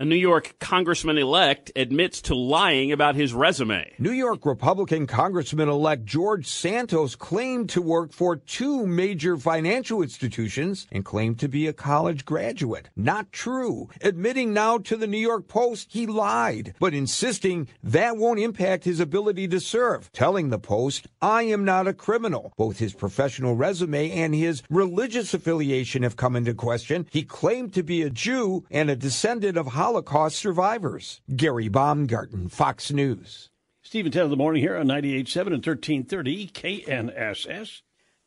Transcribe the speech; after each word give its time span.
A 0.00 0.04
New 0.06 0.16
York 0.16 0.54
congressman 0.60 1.18
elect 1.18 1.72
admits 1.76 2.22
to 2.22 2.34
lying 2.34 2.90
about 2.90 3.16
his 3.16 3.34
resume. 3.34 3.92
New 3.98 4.12
York 4.12 4.46
Republican 4.46 5.06
Congressman 5.06 5.68
elect 5.68 6.06
George 6.06 6.46
Santos 6.46 7.14
claimed 7.14 7.68
to 7.68 7.82
work 7.82 8.14
for 8.14 8.36
two 8.36 8.86
major 8.86 9.36
financial 9.36 10.00
institutions 10.00 10.86
and 10.90 11.04
claimed 11.04 11.38
to 11.40 11.48
be 11.48 11.66
a 11.66 11.74
college 11.74 12.24
graduate. 12.24 12.88
Not 12.96 13.30
true. 13.30 13.90
Admitting 14.00 14.54
now 14.54 14.78
to 14.78 14.96
the 14.96 15.06
New 15.06 15.18
York 15.18 15.48
Post 15.48 15.88
he 15.92 16.06
lied, 16.06 16.74
but 16.80 16.94
insisting 16.94 17.68
that 17.82 18.16
won't 18.16 18.40
impact 18.40 18.84
his 18.84 19.00
ability 19.00 19.48
to 19.48 19.60
serve. 19.60 20.10
Telling 20.12 20.48
the 20.48 20.58
Post, 20.58 21.08
I 21.20 21.42
am 21.42 21.62
not 21.62 21.86
a 21.86 21.92
criminal. 21.92 22.54
Both 22.56 22.78
his 22.78 22.94
professional 22.94 23.54
resume 23.54 24.10
and 24.12 24.34
his 24.34 24.62
religious 24.70 25.34
affiliation 25.34 26.04
have 26.04 26.16
come 26.16 26.36
into 26.36 26.54
question. 26.54 27.06
He 27.10 27.22
claimed 27.22 27.74
to 27.74 27.82
be 27.82 28.00
a 28.00 28.08
Jew 28.08 28.64
and 28.70 28.88
a 28.88 28.96
descendant 28.96 29.58
of 29.58 29.66
Holocaust 29.66 29.89
survivors. 30.32 31.20
Gary 31.34 31.68
Baumgarten, 31.68 32.48
Fox 32.48 32.90
News. 32.90 33.50
Stephen 33.82 34.12
10 34.12 34.24
in 34.24 34.30
the 34.30 34.36
morning 34.36 34.62
here 34.62 34.76
on 34.76 34.86
98.7 34.86 35.46
and 35.46 35.66
1330 35.66 36.48
KNSS. 36.48 37.82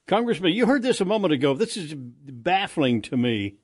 Congressman, 0.08 0.52
you 0.52 0.66
heard 0.66 0.82
this 0.82 1.00
a 1.00 1.06
moment 1.06 1.34
ago. 1.34 1.54
This 1.54 1.78
is 1.78 1.94
baffling 1.96 3.02
to 3.04 3.16
me. 3.16 3.56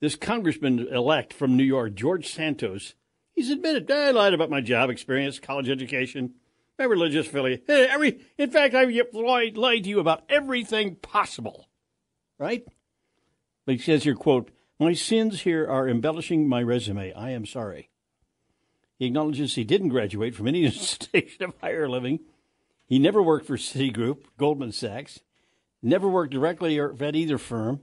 This 0.00 0.16
congressman 0.16 0.86
elect 0.88 1.32
from 1.32 1.56
New 1.56 1.64
York, 1.64 1.94
George 1.94 2.28
Santos, 2.28 2.94
he's 3.34 3.50
admitted, 3.50 3.90
I 3.90 4.10
lied 4.10 4.34
about 4.34 4.50
my 4.50 4.60
job 4.60 4.90
experience, 4.90 5.40
college 5.40 5.68
education, 5.68 6.34
my 6.78 6.84
religious 6.84 7.26
affiliation. 7.26 7.64
Every, 7.68 8.20
in 8.36 8.50
fact, 8.50 8.74
I 8.74 8.84
lied, 8.84 9.56
lied 9.56 9.84
to 9.84 9.88
you 9.88 10.00
about 10.00 10.24
everything 10.28 10.96
possible. 10.96 11.68
Right? 12.38 12.64
But 13.64 13.76
he 13.76 13.78
says 13.80 14.04
here, 14.04 14.14
quote, 14.14 14.50
my 14.78 14.92
sins 14.92 15.42
here 15.42 15.66
are 15.66 15.88
embellishing 15.88 16.48
my 16.48 16.62
resume. 16.62 17.12
I 17.12 17.30
am 17.30 17.46
sorry. 17.46 17.90
He 18.98 19.06
acknowledges 19.06 19.54
he 19.54 19.64
didn't 19.64 19.90
graduate 19.90 20.34
from 20.34 20.48
any 20.48 20.64
institution 20.66 21.44
of 21.44 21.54
higher 21.60 21.88
living. 21.88 22.20
He 22.86 22.98
never 22.98 23.22
worked 23.22 23.46
for 23.46 23.56
Citigroup, 23.56 24.24
Goldman 24.38 24.72
Sachs, 24.72 25.20
never 25.82 26.08
worked 26.08 26.32
directly 26.32 26.78
or 26.78 26.94
at 27.00 27.16
either 27.16 27.38
firm. 27.38 27.80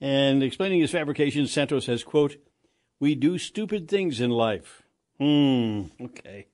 And 0.00 0.42
explaining 0.42 0.80
his 0.80 0.92
fabrication, 0.92 1.46
Santos 1.46 1.86
says, 1.86 2.04
quote, 2.04 2.36
We 2.98 3.14
do 3.14 3.38
stupid 3.38 3.88
things 3.88 4.20
in 4.20 4.30
life. 4.30 4.82
Hmm, 5.18 5.84
okay. 6.00 6.46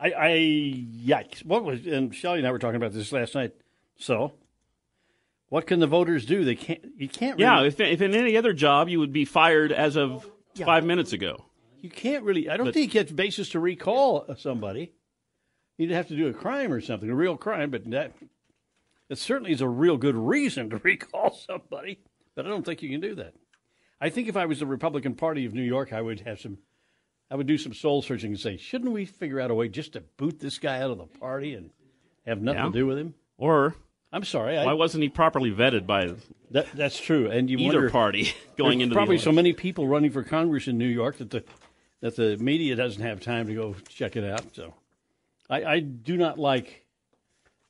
I, 0.00 0.12
I, 0.12 0.30
yikes. 0.30 1.44
What 1.44 1.64
was, 1.64 1.86
and 1.86 2.14
Shelly 2.14 2.38
and 2.38 2.46
I 2.46 2.50
were 2.50 2.58
talking 2.58 2.76
about 2.76 2.92
this 2.92 3.12
last 3.12 3.34
night. 3.34 3.52
So, 3.96 4.32
what 5.48 5.66
can 5.66 5.78
the 5.80 5.86
voters 5.86 6.24
do? 6.26 6.44
They 6.44 6.54
can't. 6.56 6.84
You 6.96 7.08
can't. 7.08 7.38
Yeah, 7.38 7.62
if, 7.62 7.78
if 7.80 8.00
in 8.02 8.14
any 8.14 8.36
other 8.36 8.52
job 8.52 8.88
you 8.88 8.98
would 9.00 9.12
be 9.12 9.24
fired 9.24 9.72
as 9.72 9.96
of 9.96 10.28
Yeah. 10.54 10.66
five 10.66 10.84
minutes 10.84 11.12
ago. 11.12 11.44
you 11.80 11.90
can't 11.90 12.24
really. 12.24 12.48
I 12.48 12.56
don't 12.56 12.66
But- 12.66 12.74
think 12.74 12.94
it's 12.94 13.12
basis 13.12 13.50
to 13.50 13.60
recall 13.60 14.26
somebody. 14.38 14.92
You'd 15.76 15.90
have 15.90 16.08
to 16.08 16.16
do 16.16 16.28
a 16.28 16.32
crime 16.32 16.72
or 16.72 16.80
something, 16.80 17.10
a 17.10 17.14
real 17.14 17.36
crime. 17.36 17.70
But 17.70 17.90
that 17.90 18.12
it 19.08 19.18
certainly 19.18 19.52
is 19.52 19.60
a 19.60 19.68
real 19.68 19.96
good 19.96 20.16
reason 20.16 20.70
to 20.70 20.78
recall 20.84 21.32
somebody. 21.34 21.98
But 22.34 22.46
I 22.46 22.48
don't 22.48 22.64
think 22.64 22.82
you 22.82 22.88
can 22.88 23.00
do 23.00 23.14
that. 23.16 23.34
I 24.00 24.08
think 24.10 24.28
if 24.28 24.36
I 24.36 24.46
was 24.46 24.58
the 24.60 24.66
Republican 24.66 25.14
Party 25.14 25.44
of 25.46 25.54
New 25.54 25.62
York, 25.62 25.92
I 25.92 26.00
would 26.02 26.20
have 26.20 26.40
some. 26.40 26.58
I 27.30 27.36
would 27.36 27.46
do 27.46 27.58
some 27.58 27.72
soul 27.72 28.02
searching 28.02 28.32
and 28.32 28.38
say, 28.40 28.56
shouldn't 28.58 28.92
we 28.92 29.06
figure 29.06 29.40
out 29.40 29.50
a 29.50 29.54
way 29.54 29.68
just 29.68 29.94
to 29.94 30.00
boot 30.18 30.40
this 30.40 30.58
guy 30.58 30.80
out 30.82 30.90
of 30.90 30.98
the 30.98 31.06
party 31.06 31.54
and 31.54 31.70
have 32.26 32.40
nothing 32.42 32.60
Yeah. 32.60 32.66
to 32.66 32.72
do 32.72 32.86
with 32.86 32.98
him? 32.98 33.14
Or 33.38 33.74
I'm 34.14 34.24
sorry. 34.24 34.56
I, 34.56 34.64
why 34.64 34.74
wasn't 34.74 35.02
he 35.02 35.08
properly 35.08 35.50
vetted 35.50 35.86
by 35.86 36.14
that, 36.52 36.68
that's 36.72 36.98
true. 36.98 37.28
And 37.28 37.50
you 37.50 37.58
either 37.58 37.78
wonder, 37.78 37.90
party 37.90 38.32
going 38.56 38.80
into 38.80 38.94
probably 38.94 39.18
so 39.18 39.32
many 39.32 39.52
people 39.52 39.88
running 39.88 40.12
for 40.12 40.22
Congress 40.22 40.68
in 40.68 40.78
New 40.78 40.86
York 40.86 41.18
that 41.18 41.30
the 41.30 41.42
that 42.00 42.14
the 42.14 42.36
media 42.36 42.76
doesn't 42.76 43.02
have 43.02 43.20
time 43.20 43.48
to 43.48 43.54
go 43.54 43.74
check 43.88 44.14
it 44.14 44.22
out. 44.24 44.54
So, 44.54 44.72
I, 45.50 45.64
I 45.64 45.80
do 45.80 46.16
not 46.16 46.38
like, 46.38 46.84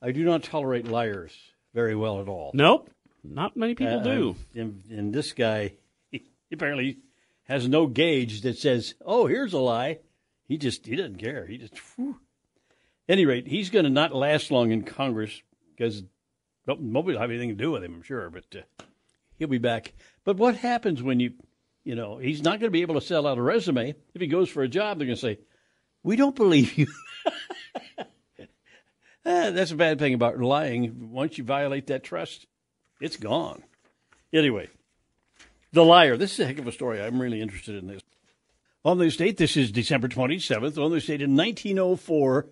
I 0.03 0.11
do 0.11 0.23
not 0.23 0.43
tolerate 0.43 0.87
liars 0.87 1.35
very 1.73 1.95
well 1.95 2.21
at 2.21 2.27
all. 2.27 2.51
Nope, 2.53 2.91
not 3.23 3.57
many 3.57 3.73
people 3.73 4.01
Uh, 4.01 4.03
do. 4.03 4.35
And, 4.53 4.83
and 4.91 5.13
this 5.13 5.31
guy, 5.31 5.71
he 6.11 6.21
apparently 6.51 6.99
has 7.45 7.67
no 7.67 7.87
gauge 7.87 8.41
that 8.41 8.59
says, 8.59 8.93
"Oh, 9.03 9.25
here's 9.25 9.53
a 9.53 9.59
lie." 9.59 9.97
He 10.47 10.57
just 10.59 10.85
he 10.85 10.95
doesn't 10.95 11.17
care. 11.17 11.47
He 11.47 11.57
just. 11.57 11.75
Whew. 11.95 12.19
Any 13.09 13.25
rate, 13.25 13.47
he's 13.47 13.71
going 13.71 13.85
to 13.85 13.91
not 13.91 14.13
last 14.13 14.51
long 14.51 14.71
in 14.71 14.83
Congress 14.83 15.41
because 15.75 16.03
no- 16.67 16.77
nobody 16.79 17.15
will 17.15 17.21
have 17.21 17.31
anything 17.31 17.49
to 17.49 17.55
do 17.55 17.71
with 17.71 17.83
him. 17.83 17.95
I'm 17.95 18.03
sure, 18.03 18.29
but 18.29 18.45
uh, 18.55 18.83
he'll 19.37 19.47
be 19.47 19.57
back. 19.57 19.93
But 20.23 20.37
what 20.37 20.55
happens 20.55 21.01
when 21.01 21.19
you, 21.19 21.33
you 21.83 21.95
know, 21.95 22.17
he's 22.17 22.41
not 22.41 22.59
going 22.59 22.67
to 22.67 22.71
be 22.71 22.81
able 22.81 22.95
to 22.95 23.05
sell 23.05 23.27
out 23.27 23.37
a 23.37 23.41
resume 23.41 23.95
if 24.13 24.21
he 24.21 24.27
goes 24.27 24.49
for 24.49 24.63
a 24.63 24.67
job. 24.67 24.97
They're 24.97 25.07
going 25.07 25.17
to 25.17 25.21
say, 25.21 25.39
"We 26.03 26.15
don't 26.15 26.35
believe 26.35 26.77
you." 26.77 26.87
Ah, 27.97 28.03
that's 29.25 29.71
a 29.71 29.75
bad 29.75 29.99
thing 29.99 30.13
about 30.13 30.39
lying. 30.39 31.11
Once 31.11 31.37
you 31.37 31.43
violate 31.43 31.87
that 31.87 32.03
trust, 32.03 32.47
it's 33.01 33.17
gone. 33.17 33.63
Anyway, 34.33 34.69
the 35.71 35.83
liar. 35.83 36.17
This 36.17 36.33
is 36.33 36.39
a 36.39 36.45
heck 36.47 36.59
of 36.59 36.67
a 36.67 36.71
story. 36.71 37.01
I'm 37.01 37.21
really 37.21 37.41
interested 37.41 37.75
in 37.75 37.87
this. 37.87 38.01
On 38.83 38.99
this 38.99 39.17
date, 39.17 39.37
this 39.37 39.57
is 39.57 39.71
December 39.71 40.07
27th. 40.07 40.77
On 40.77 40.91
this 40.91 41.07
date 41.07 41.21
in 41.21 41.35
1904, 41.35 42.47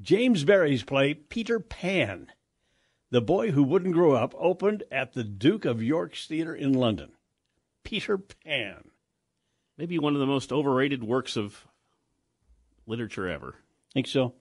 James 0.00 0.44
Barrie's 0.44 0.84
play 0.84 1.14
Peter 1.14 1.58
Pan, 1.58 2.28
The 3.10 3.20
Boy 3.20 3.50
Who 3.50 3.62
Wouldn't 3.62 3.94
Grow 3.94 4.12
Up, 4.12 4.34
opened 4.38 4.84
at 4.90 5.12
the 5.14 5.24
Duke 5.24 5.64
of 5.64 5.82
York's 5.82 6.26
Theatre 6.26 6.54
in 6.54 6.72
London. 6.72 7.10
Peter 7.82 8.18
Pan. 8.18 8.84
Maybe 9.76 9.98
one 9.98 10.14
of 10.14 10.20
the 10.20 10.26
most 10.26 10.52
overrated 10.52 11.02
works 11.02 11.36
of 11.36 11.66
literature 12.86 13.28
ever. 13.28 13.56
Think 13.94 14.06
so? 14.06 14.34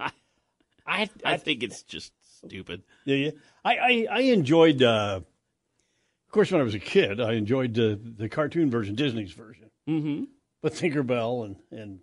I, 0.86 1.10
I 1.24 1.36
think 1.36 1.62
it's 1.62 1.82
just 1.82 2.12
stupid. 2.44 2.82
You? 3.04 3.32
I, 3.64 3.76
I, 3.76 4.06
I 4.10 4.20
enjoyed, 4.20 4.82
uh, 4.82 5.20
of 5.20 6.32
course, 6.32 6.50
when 6.52 6.60
I 6.60 6.64
was 6.64 6.74
a 6.74 6.78
kid, 6.78 7.20
I 7.20 7.32
enjoyed 7.34 7.78
uh, 7.78 7.96
the 8.00 8.28
cartoon 8.28 8.70
version, 8.70 8.94
Disney's 8.94 9.32
version. 9.32 9.70
Mm-hmm. 9.88 10.24
But 10.62 10.72
Tinkerbell 10.74 11.44
and 11.44 11.56
and 11.70 12.00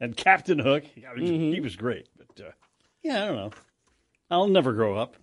and 0.00 0.16
Captain 0.16 0.58
Hook, 0.58 0.84
I 0.96 1.14
mean, 1.18 1.26
Mm-hmm. 1.26 1.52
he 1.54 1.60
was 1.60 1.74
great. 1.76 2.08
But 2.16 2.44
uh, 2.46 2.50
yeah, 3.02 3.22
I 3.24 3.26
don't 3.26 3.36
know. 3.36 3.50
I'll 4.30 4.48
never 4.48 4.72
grow 4.72 4.96
up. 4.96 5.16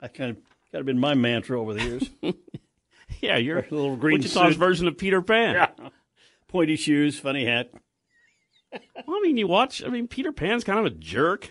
I 0.00 0.08
kind 0.08 0.30
of 0.30 0.36
kind 0.72 0.80
of 0.80 0.86
been 0.86 0.98
my 0.98 1.14
mantra 1.14 1.60
over 1.60 1.74
the 1.74 1.82
years. 1.82 2.10
Yeah, 3.20 3.36
you're 3.36 3.60
A 3.60 3.66
little 3.70 3.96
green 3.96 4.18
Wichita's 4.18 4.32
suit. 4.54 4.56
version 4.58 4.88
of 4.88 4.98
Peter 4.98 5.22
Pan. 5.22 5.54
yeah, 5.54 5.88
pointy 6.48 6.74
shoes, 6.76 7.18
funny 7.18 7.46
hat. 7.46 7.70
Well, 8.72 9.16
I 9.16 9.20
mean, 9.22 9.36
you 9.36 9.46
watch. 9.46 9.82
I 9.82 9.88
mean, 9.88 10.08
Peter 10.08 10.32
Pan's 10.32 10.64
kind 10.64 10.78
of 10.80 10.86
a 10.86 10.90
jerk. 10.90 11.48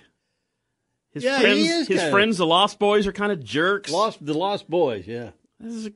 His 1.12 1.24
Yeah, 1.24 1.38
he 1.38 1.44
friends, 1.44 1.60
is 1.64 1.88
his 1.88 1.98
kinda- 2.00 2.12
friends, 2.12 2.38
the 2.38 2.46
Lost 2.46 2.78
Boys, 2.78 3.08
are 3.08 3.14
kind 3.14 3.32
of 3.32 3.42
jerks. 3.44 3.90
Lost 3.90 4.24
the 4.24 4.34
Lost 4.34 4.69
Boys. 4.69 5.08
Yeah, 5.08 5.31
This 5.60 5.74
is 5.74 5.88
a, 5.88 5.94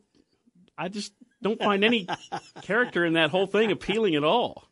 I 0.77 0.87
just 0.87 1.13
don't 1.41 1.59
find 1.59 1.83
any 1.83 2.07
character 2.63 3.05
in 3.05 3.13
that 3.13 3.29
whole 3.29 3.45
thing 3.45 3.69
appealing 3.71 4.15
at 4.15 4.23
all. 4.23 4.63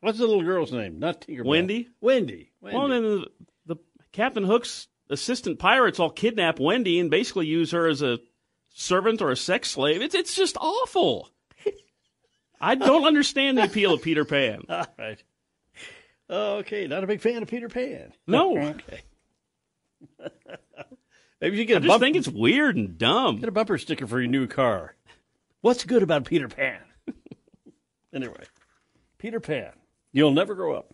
what's 0.00 0.18
the 0.18 0.26
little 0.26 0.44
girl's 0.44 0.72
name? 0.72 1.00
Not 1.00 1.20
Tinkerbell. 1.22 1.46
Wendy? 1.46 1.88
Wendy. 2.00 2.52
Wendy. 2.60 2.78
Well, 2.78 2.88
then 2.88 3.02
the, 3.02 3.26
the 3.66 3.76
Captain 4.12 4.44
Hook's 4.44 4.86
assistant 5.10 5.58
pirates 5.58 5.98
all 6.00 6.10
kidnap 6.10 6.58
Wendy 6.58 6.98
and 6.98 7.10
basically 7.10 7.46
use 7.46 7.70
her 7.72 7.86
as 7.86 8.02
a 8.02 8.18
servant 8.72 9.22
or 9.22 9.30
a 9.30 9.36
sex 9.36 9.70
slave. 9.70 10.02
It's 10.02 10.14
it's 10.14 10.34
just 10.34 10.56
awful. 10.60 11.30
I 12.60 12.76
don't 12.76 13.04
understand 13.04 13.58
the 13.58 13.64
appeal 13.64 13.92
of 13.92 14.00
Peter 14.02 14.24
Pan. 14.24 14.62
All 14.70 14.86
right. 14.98 15.22
Oh, 16.30 16.54
okay, 16.58 16.86
not 16.86 17.04
a 17.04 17.06
big 17.06 17.20
fan 17.20 17.42
of 17.42 17.48
Peter 17.48 17.68
Pan. 17.68 18.12
No. 18.26 18.56
okay. 18.56 19.02
Maybe 21.42 21.58
you 21.58 21.66
get 21.66 21.82
I 21.82 21.84
a 21.84 21.88
just 21.88 22.00
think 22.00 22.16
it's 22.16 22.28
weird 22.28 22.76
and 22.76 22.96
dumb. 22.96 23.40
get 23.40 23.50
a 23.50 23.52
bumper 23.52 23.76
sticker 23.76 24.06
for 24.06 24.18
your 24.18 24.30
new 24.30 24.46
car. 24.46 24.94
What's 25.60 25.84
good 25.84 26.02
about 26.02 26.24
Peter 26.24 26.48
Pan? 26.48 26.80
anyway, 28.14 28.44
Peter 29.18 29.40
Pan. 29.40 29.72
You'll 30.12 30.30
never 30.32 30.54
grow 30.54 30.74
up. 30.74 30.93